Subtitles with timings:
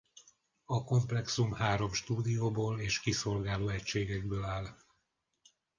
[0.65, 4.77] A komplexum három stúdióból és kiszolgáló egységekből áll.